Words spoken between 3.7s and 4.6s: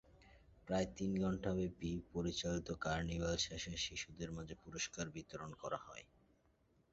শিশুদের মাঝে